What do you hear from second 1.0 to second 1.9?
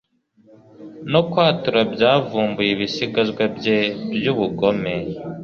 no kwatura